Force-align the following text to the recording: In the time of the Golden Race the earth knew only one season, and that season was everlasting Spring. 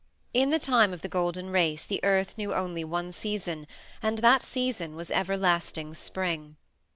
In 0.33 0.49
the 0.49 0.57
time 0.57 0.93
of 0.93 1.03
the 1.03 1.07
Golden 1.07 1.51
Race 1.51 1.85
the 1.85 1.99
earth 2.03 2.35
knew 2.35 2.55
only 2.55 2.83
one 2.83 3.13
season, 3.13 3.67
and 4.01 4.17
that 4.17 4.41
season 4.41 4.95
was 4.95 5.11
everlasting 5.11 5.93
Spring. 5.93 6.55